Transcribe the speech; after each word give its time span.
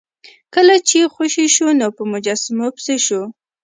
کله 0.53 0.75
چې 0.87 0.99
خوشې 1.13 1.45
شو 1.55 1.67
نو 1.79 1.87
په 1.97 2.03
مجسمو 2.11 2.67
پسې 2.75 2.95
شو. 3.05 3.21